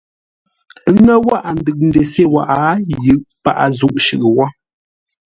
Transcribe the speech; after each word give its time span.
Ə́ 0.89 0.93
ŋə́ 1.05 1.17
wághʼə 1.27 1.49
ndʉʉ 1.59 1.77
ndesé 1.87 2.23
waghʼə 2.33 2.67
yʉʼ 3.05 3.19
paghʼə 3.43 3.65
zúʼ 3.77 3.95
shʉʼʉ 4.05 4.27
wó. 4.35 4.45